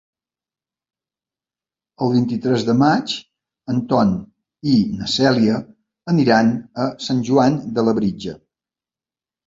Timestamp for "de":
2.71-2.75, 7.79-7.89